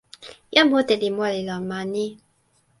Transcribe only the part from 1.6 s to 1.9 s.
ma